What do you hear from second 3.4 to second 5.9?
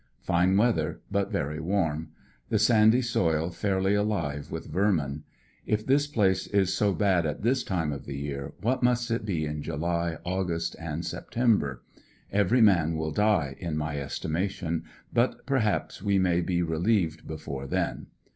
fairly alive with vermin. If